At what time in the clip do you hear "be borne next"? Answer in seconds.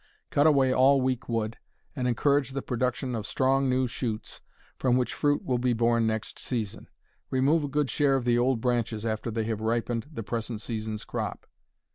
5.59-6.39